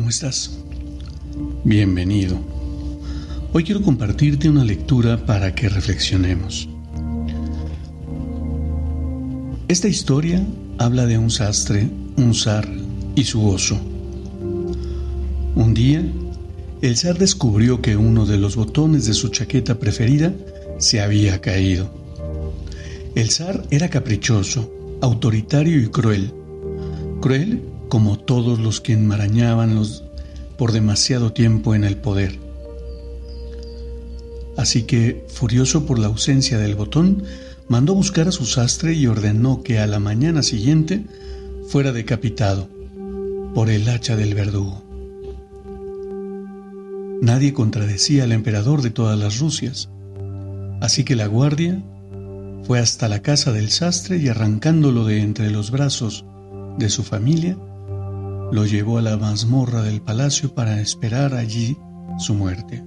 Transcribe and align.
¿Cómo 0.00 0.08
estás? 0.08 0.50
Bienvenido. 1.62 2.38
Hoy 3.52 3.64
quiero 3.64 3.82
compartirte 3.82 4.48
una 4.48 4.64
lectura 4.64 5.26
para 5.26 5.54
que 5.54 5.68
reflexionemos. 5.68 6.70
Esta 9.68 9.88
historia 9.88 10.42
habla 10.78 11.04
de 11.04 11.18
un 11.18 11.30
sastre, 11.30 11.86
un 12.16 12.34
zar 12.34 12.66
y 13.14 13.24
su 13.24 13.46
oso. 13.46 13.78
Un 15.54 15.74
día, 15.74 16.02
el 16.80 16.96
zar 16.96 17.18
descubrió 17.18 17.82
que 17.82 17.94
uno 17.94 18.24
de 18.24 18.38
los 18.38 18.56
botones 18.56 19.04
de 19.04 19.12
su 19.12 19.28
chaqueta 19.28 19.78
preferida 19.78 20.32
se 20.78 21.02
había 21.02 21.42
caído. 21.42 21.90
El 23.14 23.28
zar 23.28 23.64
era 23.70 23.90
caprichoso, 23.90 24.72
autoritario 25.02 25.78
y 25.78 25.88
cruel. 25.88 26.32
Cruel 27.20 27.60
como 27.90 28.18
todos 28.18 28.58
los 28.58 28.80
que 28.80 28.94
enmarañaban 28.94 29.74
los, 29.74 30.04
por 30.56 30.72
demasiado 30.72 31.34
tiempo 31.34 31.74
en 31.74 31.84
el 31.84 31.96
poder. 31.96 32.38
Así 34.56 34.84
que, 34.84 35.26
furioso 35.28 35.84
por 35.84 35.98
la 35.98 36.06
ausencia 36.06 36.56
del 36.56 36.74
botón, 36.74 37.24
mandó 37.68 37.94
buscar 37.94 38.28
a 38.28 38.32
su 38.32 38.46
sastre 38.46 38.94
y 38.94 39.06
ordenó 39.06 39.62
que 39.62 39.78
a 39.78 39.86
la 39.86 40.00
mañana 40.00 40.42
siguiente 40.42 41.04
fuera 41.68 41.92
decapitado 41.92 42.68
por 43.54 43.70
el 43.70 43.88
hacha 43.88 44.16
del 44.16 44.34
verdugo. 44.34 44.82
Nadie 47.22 47.52
contradecía 47.52 48.24
al 48.24 48.32
emperador 48.32 48.82
de 48.82 48.90
todas 48.90 49.18
las 49.18 49.38
Rusias, 49.38 49.88
así 50.80 51.04
que 51.04 51.16
la 51.16 51.26
guardia 51.26 51.82
fue 52.64 52.78
hasta 52.78 53.08
la 53.08 53.20
casa 53.20 53.52
del 53.52 53.70
sastre 53.70 54.16
y 54.16 54.28
arrancándolo 54.28 55.04
de 55.04 55.20
entre 55.20 55.50
los 55.50 55.70
brazos 55.70 56.24
de 56.78 56.88
su 56.88 57.02
familia, 57.02 57.56
lo 58.52 58.66
llevó 58.66 58.98
a 58.98 59.02
la 59.02 59.16
mazmorra 59.16 59.82
del 59.82 60.00
palacio 60.02 60.54
para 60.54 60.80
esperar 60.80 61.34
allí 61.34 61.76
su 62.18 62.34
muerte. 62.34 62.84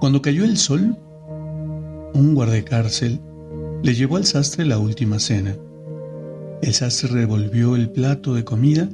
Cuando 0.00 0.22
cayó 0.22 0.44
el 0.44 0.56
sol, 0.56 0.96
un 2.14 2.34
guardacárcel 2.34 3.20
le 3.82 3.94
llevó 3.94 4.16
al 4.16 4.24
sastre 4.24 4.64
la 4.64 4.78
última 4.78 5.18
cena. 5.18 5.56
El 6.62 6.74
sastre 6.74 7.08
revolvió 7.10 7.76
el 7.76 7.90
plato 7.90 8.34
de 8.34 8.44
comida 8.44 8.88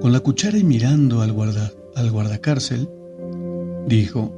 con 0.00 0.12
la 0.12 0.20
cuchara 0.20 0.58
y 0.58 0.64
mirando 0.64 1.22
al, 1.22 1.32
guarda, 1.32 1.72
al 1.96 2.10
guardacárcel, 2.10 2.88
dijo, 3.86 4.32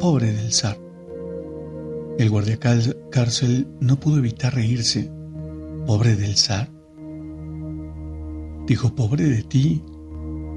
pobre 0.00 0.32
del 0.32 0.52
zar. 0.52 0.78
El 2.18 2.30
guardacárcel 2.30 3.66
no 3.80 4.00
pudo 4.00 4.18
evitar 4.18 4.54
reírse. 4.54 5.10
¿Pobre 5.86 6.16
del 6.16 6.36
zar? 6.36 6.79
Dijo, 8.70 8.94
pobre 8.94 9.24
de 9.24 9.42
ti, 9.42 9.82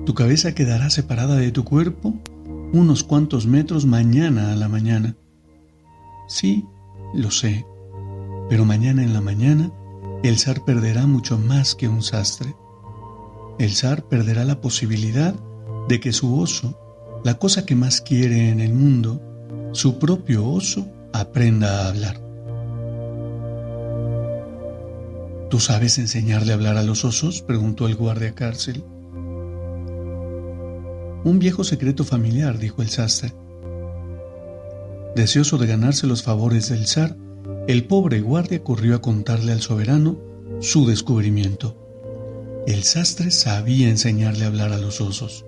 tu 0.06 0.14
cabeza 0.14 0.54
quedará 0.54 0.92
separada 0.92 1.36
de 1.36 1.52
tu 1.52 1.64
cuerpo 1.64 2.14
unos 2.72 3.04
cuantos 3.04 3.48
metros 3.48 3.88
mañana 3.88 4.54
a 4.54 4.56
la 4.56 4.70
mañana. 4.70 5.16
Sí, 6.28 6.64
lo 7.16 7.32
sé, 7.32 7.66
pero 8.52 8.66
mañana 8.66 9.02
en 9.04 9.14
la 9.14 9.22
mañana 9.22 9.72
el 10.22 10.38
zar 10.38 10.64
perderá 10.64 11.08
mucho 11.08 11.40
más 11.40 11.74
que 11.74 11.88
un 11.88 12.04
sastre. 12.04 12.56
El 13.58 13.74
zar 13.74 14.04
perderá 14.04 14.46
la 14.46 14.62
posibilidad 14.62 15.34
de 15.90 16.00
que 16.00 16.14
su 16.14 16.40
oso, 16.40 16.78
la 17.24 17.40
cosa 17.40 17.66
que 17.66 17.74
más 17.74 18.00
quiere 18.00 18.52
en 18.52 18.60
el 18.60 18.76
mundo, 18.76 19.24
su 19.72 19.98
propio 19.98 20.48
oso, 20.48 20.88
aprenda 21.14 21.80
a 21.82 21.90
hablar. 21.90 22.22
¿Tú 25.54 25.60
sabes 25.60 26.00
enseñarle 26.00 26.52
a 26.52 26.56
hablar 26.56 26.78
a 26.78 26.84
los 26.84 27.06
osos? 27.06 27.44
preguntó 27.44 27.86
el 27.86 27.94
guardia 27.94 28.34
cárcel. 28.34 28.84
Un 31.24 31.38
viejo 31.38 31.64
secreto 31.64 32.04
familiar, 32.04 32.58
dijo 32.58 32.82
el 32.82 32.90
sastre. 32.90 33.36
Deseoso 35.16 35.60
de 35.60 35.68
ganarse 35.68 36.08
los 36.08 36.24
favores 36.24 36.70
del 36.70 36.88
zar, 36.88 37.16
el 37.68 37.86
pobre 37.86 38.22
guardia 38.22 38.64
corrió 38.64 38.96
a 38.96 39.02
contarle 39.02 39.52
al 39.52 39.62
soberano 39.62 40.18
su 40.60 40.88
descubrimiento. 40.88 41.78
El 42.66 42.82
sastre 42.82 43.30
sabía 43.30 43.90
enseñarle 43.90 44.46
a 44.46 44.48
hablar 44.48 44.74
a 44.74 44.80
los 44.80 45.02
osos. 45.02 45.46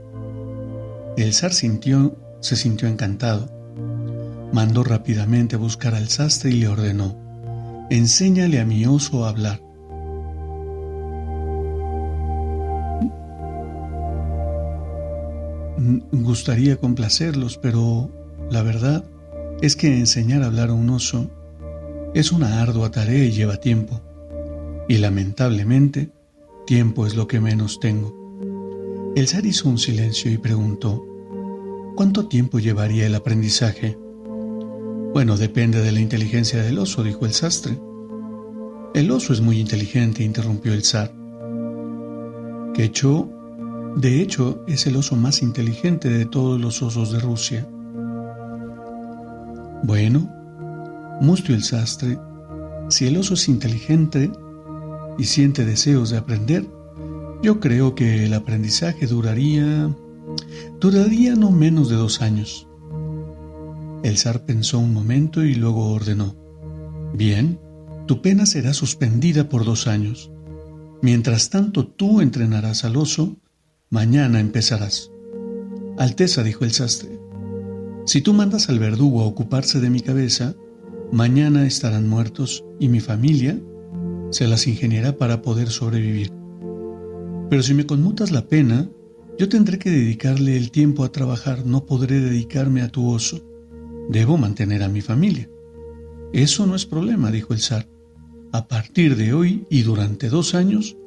El 1.18 1.34
zar 1.34 1.52
sintió, 1.52 2.16
se 2.42 2.56
sintió 2.56 2.88
encantado. 2.88 3.50
Mandó 4.54 4.84
rápidamente 4.84 5.56
a 5.56 5.58
buscar 5.58 5.96
al 5.96 6.10
sastre 6.10 6.52
y 6.52 6.60
le 6.60 6.68
ordenó, 6.68 7.18
enséñale 7.90 8.60
a 8.60 8.66
mi 8.66 8.86
oso 8.86 9.26
a 9.26 9.30
hablar. 9.30 9.65
Gustaría 16.12 16.78
complacerlos, 16.78 17.60
pero 17.60 18.10
la 18.50 18.64
verdad 18.64 19.04
es 19.62 19.76
que 19.76 19.98
enseñar 19.98 20.42
a 20.42 20.48
hablar 20.48 20.70
a 20.70 20.74
un 20.74 20.90
oso 20.90 21.30
es 22.16 22.32
una 22.32 22.62
ardua 22.62 22.90
tarea 22.90 23.24
y 23.24 23.32
lleva 23.32 23.58
tiempo. 23.58 24.02
Y 24.88 24.98
lamentablemente, 24.98 26.10
tiempo 26.66 27.06
es 27.06 27.16
lo 27.16 27.28
que 27.28 27.40
menos 27.40 27.80
tengo. 27.80 28.16
El 29.16 29.28
zar 29.28 29.46
hizo 29.46 29.70
un 29.70 29.78
silencio 29.78 30.32
y 30.32 30.40
preguntó, 30.40 31.06
¿cuánto 31.96 32.28
tiempo 32.28 32.58
llevaría 32.58 33.06
el 33.06 33.14
aprendizaje? 33.14 33.98
Bueno, 35.14 35.38
depende 35.38 35.82
de 35.82 35.92
la 35.92 36.00
inteligencia 36.00 36.64
del 36.64 36.80
oso, 36.80 37.04
dijo 37.04 37.26
el 37.26 37.34
sastre. 37.34 37.80
El 38.96 39.12
oso 39.12 39.34
es 39.34 39.42
muy 39.42 39.60
inteligente, 39.60 40.24
interrumpió 40.24 40.74
el 40.74 40.84
zar. 40.84 41.14
Quechó 42.74 43.30
de 43.96 44.22
hecho, 44.22 44.64
es 44.68 44.88
el 44.88 44.98
oso 44.98 45.16
más 45.16 45.42
inteligente 45.42 46.10
de 46.10 46.26
todos 46.26 46.60
los 46.60 46.82
osos 46.82 47.12
de 47.12 47.20
Rusia. 47.20 47.66
Bueno, 49.84 50.30
mustio 51.22 51.56
el 51.56 51.64
sastre, 51.64 52.20
si 52.90 53.08
el 53.08 53.16
oso 53.18 53.36
es 53.36 53.48
inteligente 53.48 54.32
y 55.18 55.24
siente 55.24 55.64
deseos 55.64 56.10
de 56.10 56.18
aprender, 56.18 56.66
yo 57.42 57.60
creo 57.60 57.96
que 57.96 58.26
el 58.26 58.34
aprendizaje 58.34 59.08
duraría... 59.08 59.90
duraría 60.80 61.36
no 61.36 61.52
menos 61.52 61.90
de 61.90 61.96
dos 61.96 62.22
años. 62.22 62.68
El 64.04 64.18
zar 64.18 64.46
pensó 64.46 64.78
un 64.80 64.94
momento 64.94 65.44
y 65.44 65.56
luego 65.56 65.92
ordenó, 65.94 66.36
Bien, 67.14 67.60
tu 68.08 68.22
pena 68.22 68.46
será 68.46 68.74
suspendida 68.74 69.48
por 69.48 69.64
dos 69.64 69.88
años. 69.88 70.32
Mientras 71.02 71.50
tanto 71.50 71.88
tú 71.88 72.20
entrenarás 72.20 72.84
al 72.84 72.98
oso 72.98 73.38
Mañana 73.92 74.40
empezarás. 74.40 75.12
Alteza, 76.00 76.42
dijo 76.42 76.66
el 76.66 76.72
sastre, 76.72 77.20
si 78.06 78.22
tú 78.22 78.34
mandas 78.34 78.68
al 78.68 78.80
verdugo 78.80 79.22
a 79.22 79.26
ocuparse 79.26 79.80
de 79.80 79.92
mi 79.92 80.02
cabeza, 80.02 80.56
mañana 81.12 81.68
estarán 81.68 82.10
muertos 82.10 82.66
y 82.80 82.90
mi 82.90 83.00
familia 83.00 83.62
se 84.32 84.48
las 84.48 84.66
ingeniará 84.66 85.18
para 85.18 85.44
poder 85.44 85.70
sobrevivir. 85.70 86.32
Pero 87.50 87.62
si 87.62 87.76
me 87.76 87.86
conmutas 87.86 88.32
la 88.32 88.48
pena, 88.48 88.90
yo 89.38 89.50
tendré 89.50 89.78
que 89.78 89.92
dedicarle 89.92 90.58
el 90.58 90.72
tiempo 90.72 91.04
a 91.04 91.12
trabajar, 91.12 91.64
no 91.68 91.86
podré 91.86 92.20
dedicarme 92.20 92.82
a 92.82 92.90
tu 92.90 93.08
oso. 93.08 93.46
Debo 94.10 94.38
mantener 94.38 94.82
a 94.82 94.90
mi 94.90 95.02
familia. 95.02 95.48
Eso 96.34 96.66
no 96.66 96.76
es 96.76 96.88
problema, 96.88 97.30
dijo 97.30 97.54
el 97.54 97.60
zar. 97.60 97.88
A 98.52 98.68
partir 98.68 99.16
de 99.16 99.34
hoy 99.34 99.68
y 99.70 99.84
durante 99.84 100.30
dos 100.30 100.56
años, 100.56 100.98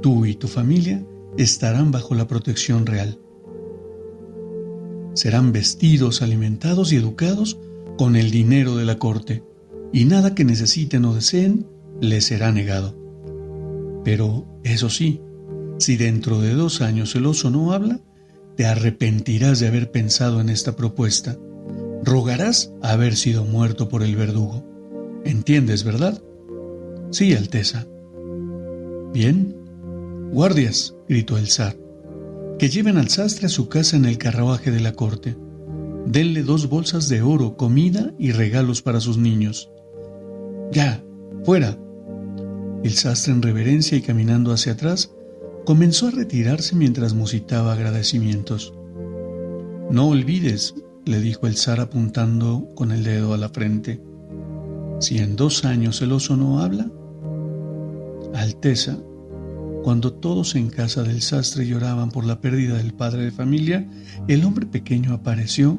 tú 0.00 0.24
y 0.24 0.34
tu 0.34 0.48
familia 0.48 1.06
estarán 1.36 1.90
bajo 1.90 2.14
la 2.14 2.26
protección 2.26 2.86
real. 2.86 3.18
Serán 5.14 5.52
vestidos, 5.52 6.22
alimentados 6.22 6.92
y 6.92 6.96
educados 6.96 7.58
con 7.98 8.16
el 8.16 8.30
dinero 8.30 8.76
de 8.76 8.84
la 8.84 8.98
corte, 8.98 9.44
y 9.92 10.04
nada 10.06 10.34
que 10.34 10.44
necesiten 10.44 11.04
o 11.04 11.14
deseen 11.14 11.66
les 12.00 12.24
será 12.24 12.50
negado. 12.50 12.96
Pero, 14.04 14.46
eso 14.64 14.88
sí, 14.88 15.20
si 15.78 15.96
dentro 15.96 16.40
de 16.40 16.54
dos 16.54 16.80
años 16.80 17.14
el 17.14 17.26
oso 17.26 17.50
no 17.50 17.72
habla, 17.72 18.00
te 18.56 18.66
arrepentirás 18.66 19.60
de 19.60 19.68
haber 19.68 19.90
pensado 19.90 20.40
en 20.40 20.48
esta 20.48 20.76
propuesta. 20.76 21.38
Rogarás 22.04 22.72
haber 22.82 23.16
sido 23.16 23.44
muerto 23.44 23.88
por 23.88 24.02
el 24.02 24.16
verdugo. 24.16 24.64
¿Entiendes, 25.24 25.84
verdad? 25.84 26.22
Sí, 27.10 27.34
Alteza. 27.34 27.86
Bien. 29.12 29.61
Guardias, 30.32 30.94
gritó 31.08 31.36
el 31.36 31.48
zar, 31.48 31.76
que 32.58 32.70
lleven 32.70 32.96
al 32.96 33.10
sastre 33.10 33.46
a 33.46 33.50
su 33.50 33.68
casa 33.68 33.96
en 33.98 34.06
el 34.06 34.16
carruaje 34.16 34.70
de 34.70 34.80
la 34.80 34.94
corte. 34.94 35.36
Denle 36.06 36.42
dos 36.42 36.70
bolsas 36.70 37.10
de 37.10 37.20
oro, 37.20 37.58
comida 37.58 38.14
y 38.18 38.32
regalos 38.32 38.80
para 38.80 39.00
sus 39.00 39.18
niños. 39.18 39.70
Ya, 40.72 41.04
fuera. 41.44 41.78
El 42.82 42.92
sastre 42.94 43.34
en 43.34 43.42
reverencia 43.42 43.98
y 43.98 44.00
caminando 44.00 44.52
hacia 44.52 44.72
atrás, 44.72 45.12
comenzó 45.66 46.08
a 46.08 46.12
retirarse 46.12 46.76
mientras 46.76 47.12
musitaba 47.12 47.74
agradecimientos. 47.74 48.72
No 49.90 50.08
olvides, 50.08 50.74
le 51.04 51.20
dijo 51.20 51.46
el 51.46 51.56
zar 51.56 51.78
apuntando 51.78 52.68
con 52.74 52.90
el 52.90 53.04
dedo 53.04 53.34
a 53.34 53.36
la 53.36 53.50
frente, 53.50 54.00
si 54.98 55.18
en 55.18 55.36
dos 55.36 55.66
años 55.66 56.00
el 56.00 56.12
oso 56.12 56.36
no 56.36 56.60
habla, 56.60 56.90
Alteza, 58.34 58.98
cuando 59.82 60.12
todos 60.12 60.54
en 60.54 60.70
casa 60.70 61.02
del 61.02 61.22
sastre 61.22 61.66
lloraban 61.66 62.10
por 62.10 62.24
la 62.24 62.40
pérdida 62.40 62.76
del 62.76 62.94
padre 62.94 63.24
de 63.24 63.30
familia, 63.30 63.88
el 64.28 64.44
hombre 64.44 64.66
pequeño 64.66 65.12
apareció 65.12 65.78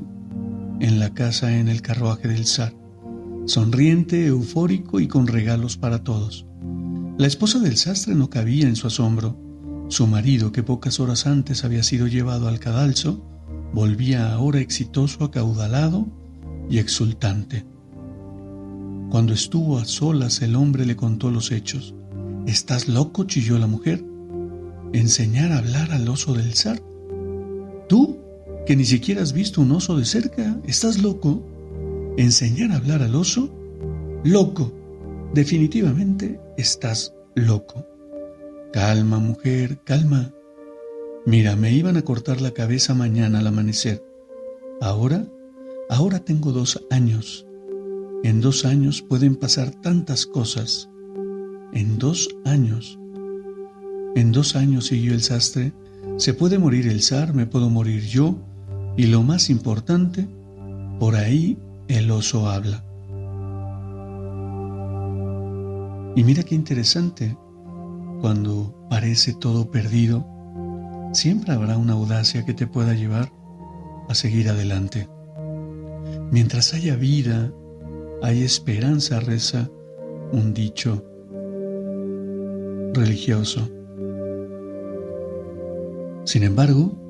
en 0.79 0.99
la 0.99 1.13
casa 1.13 1.57
en 1.57 1.69
el 1.69 1.81
carruaje 1.81 2.27
del 2.27 2.45
zar, 2.45 2.73
sonriente, 3.45 4.25
eufórico 4.27 4.99
y 4.99 5.07
con 5.07 5.27
regalos 5.27 5.77
para 5.77 6.03
todos. 6.03 6.45
La 7.17 7.27
esposa 7.27 7.59
del 7.59 7.77
sastre 7.77 8.15
no 8.15 8.29
cabía 8.29 8.67
en 8.67 8.75
su 8.75 8.87
asombro. 8.87 9.37
Su 9.87 10.07
marido, 10.07 10.51
que 10.51 10.63
pocas 10.63 10.99
horas 10.99 11.27
antes 11.27 11.63
había 11.63 11.83
sido 11.83 12.07
llevado 12.07 12.47
al 12.47 12.59
cadalso, 12.59 13.23
volvía 13.73 14.33
ahora 14.33 14.59
exitoso, 14.59 15.23
acaudalado 15.23 16.07
y 16.69 16.79
exultante. 16.79 17.65
Cuando 19.09 19.33
estuvo 19.33 19.77
a 19.77 19.85
solas, 19.85 20.41
el 20.41 20.55
hombre 20.55 20.85
le 20.85 20.95
contó 20.95 21.29
los 21.29 21.51
hechos. 21.51 21.93
¿Estás 22.47 22.87
loco? 22.89 23.23
chilló 23.23 23.57
la 23.57 23.67
mujer. 23.67 24.03
¿Enseñar 24.91 25.51
a 25.51 25.59
hablar 25.59 25.91
al 25.91 26.07
oso 26.09 26.33
del 26.33 26.53
zar? 26.53 26.81
¿Tú, 27.87 28.17
que 28.65 28.75
ni 28.75 28.85
siquiera 28.85 29.21
has 29.21 29.33
visto 29.33 29.61
un 29.61 29.71
oso 29.71 29.97
de 29.97 30.05
cerca, 30.05 30.59
estás 30.67 31.01
loco? 31.01 31.41
¿Enseñar 32.17 32.71
a 32.71 32.75
hablar 32.75 33.01
al 33.01 33.15
oso? 33.15 33.49
Loco. 34.23 34.71
Definitivamente 35.33 36.39
estás 36.57 37.13
loco. 37.33 37.87
Calma, 38.71 39.19
mujer, 39.19 39.79
calma. 39.83 40.31
Mira, 41.25 41.55
me 41.55 41.71
iban 41.71 41.97
a 41.97 42.01
cortar 42.03 42.41
la 42.41 42.51
cabeza 42.51 42.93
mañana 42.93 43.39
al 43.39 43.47
amanecer. 43.47 44.03
Ahora, 44.81 45.25
ahora 45.89 46.19
tengo 46.19 46.51
dos 46.51 46.85
años. 46.91 47.47
En 48.23 48.41
dos 48.41 48.65
años 48.65 49.01
pueden 49.01 49.35
pasar 49.35 49.71
tantas 49.71 50.25
cosas. 50.25 50.89
En 51.73 51.97
dos 51.97 52.29
años. 52.45 52.99
En 54.15 54.31
dos 54.31 54.55
años, 54.55 54.87
siguió 54.87 55.13
el 55.13 55.23
sastre, 55.23 55.73
se 56.17 56.35
puede 56.35 56.59
morir 56.59 56.87
el 56.87 57.01
zar, 57.01 57.33
me 57.33 57.47
puedo 57.47 57.69
morir 57.69 58.03
yo, 58.05 58.37
y 58.95 59.07
lo 59.07 59.23
más 59.23 59.49
importante, 59.49 60.27
por 60.99 61.15
ahí 61.15 61.57
el 61.87 62.11
oso 62.11 62.47
habla. 62.47 62.83
Y 66.15 66.23
mira 66.23 66.43
qué 66.43 66.53
interesante, 66.53 67.35
cuando 68.21 68.87
parece 68.89 69.33
todo 69.33 69.71
perdido, 69.71 70.27
siempre 71.11 71.53
habrá 71.53 71.77
una 71.77 71.93
audacia 71.93 72.45
que 72.45 72.53
te 72.53 72.67
pueda 72.67 72.93
llevar 72.93 73.31
a 74.09 74.13
seguir 74.13 74.47
adelante. 74.49 75.09
Mientras 76.31 76.75
haya 76.75 76.95
vida, 76.95 77.51
hay 78.21 78.43
esperanza, 78.43 79.19
reza 79.19 79.71
un 80.31 80.53
dicho 80.53 81.03
religioso. 82.93 83.69
Sin 86.25 86.43
embargo, 86.43 87.03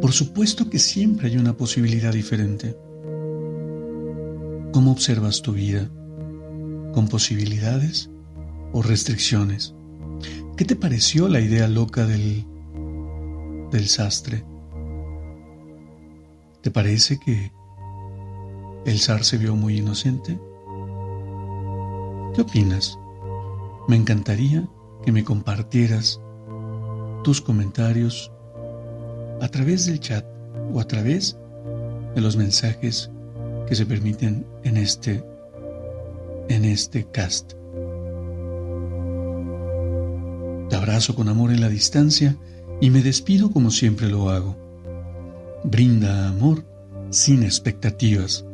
por 0.00 0.12
supuesto 0.12 0.70
que 0.70 0.78
siempre 0.78 1.28
hay 1.28 1.36
una 1.36 1.56
posibilidad 1.56 2.12
diferente. 2.12 2.76
¿Cómo 4.72 4.92
observas 4.92 5.42
tu 5.42 5.52
vida? 5.52 5.90
¿Con 6.92 7.08
posibilidades 7.08 8.10
o 8.72 8.82
restricciones? 8.82 9.74
¿Qué 10.56 10.64
te 10.64 10.76
pareció 10.76 11.28
la 11.28 11.40
idea 11.40 11.68
loca 11.68 12.06
del, 12.06 12.44
del 13.70 13.88
sastre? 13.88 14.44
¿Te 16.62 16.70
parece 16.70 17.18
que 17.18 17.52
el 18.84 18.98
zar 19.00 19.24
se 19.24 19.38
vio 19.38 19.56
muy 19.56 19.78
inocente? 19.78 20.38
¿Qué 22.34 22.42
opinas? 22.42 22.98
Me 23.88 23.96
encantaría 23.96 24.68
que 25.04 25.12
me 25.12 25.24
compartieras 25.24 26.20
tus 27.24 27.40
comentarios 27.40 28.32
a 29.40 29.48
través 29.48 29.86
del 29.86 30.00
chat 30.00 30.24
o 30.72 30.80
a 30.80 30.86
través 30.86 31.36
de 32.14 32.20
los 32.20 32.36
mensajes 32.36 33.10
que 33.66 33.74
se 33.74 33.86
permiten 33.86 34.46
en 34.64 34.76
este 34.76 35.24
en 36.48 36.64
este 36.64 37.04
cast. 37.04 37.52
Te 40.68 40.76
abrazo 40.76 41.14
con 41.14 41.28
amor 41.28 41.52
en 41.52 41.60
la 41.60 41.68
distancia 41.68 42.36
y 42.80 42.90
me 42.90 43.02
despido 43.02 43.50
como 43.50 43.70
siempre 43.70 44.08
lo 44.08 44.30
hago. 44.30 44.56
Brinda 45.62 46.28
amor 46.28 46.64
sin 47.10 47.42
expectativas, 47.42 48.44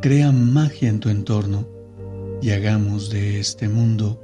crea 0.00 0.32
magia 0.32 0.88
en 0.88 1.00
tu 1.00 1.08
entorno 1.08 1.68
y 2.42 2.50
hagamos 2.50 3.10
de 3.10 3.38
este 3.38 3.68
mundo 3.68 4.23